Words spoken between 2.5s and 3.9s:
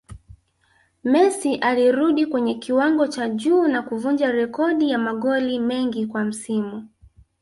kiwango cha juu na